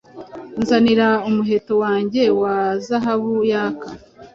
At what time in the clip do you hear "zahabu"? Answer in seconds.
2.85-3.33